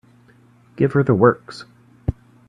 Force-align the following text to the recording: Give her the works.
Give 0.77 0.93
her 0.93 1.03
the 1.03 1.13
works. 1.13 1.65